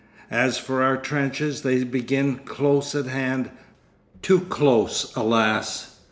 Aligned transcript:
As 0.31 0.57
for 0.57 0.81
our 0.81 0.97
trenches, 0.97 1.61
they 1.61 1.83
begin 1.83 2.37
close 2.37 2.95
at 2.95 3.05
hand, 3.05 3.51
too 4.23 4.39
close 4.49 5.13
alas! 5.15 5.93